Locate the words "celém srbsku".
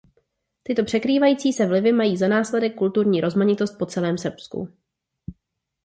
3.85-4.69